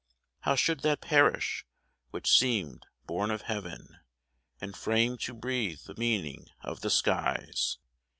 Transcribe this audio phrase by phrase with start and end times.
[0.39, 1.63] How should that perish
[2.09, 3.99] which seemed born of heaven
[4.59, 7.77] And framed to breathe the meaning of the skies?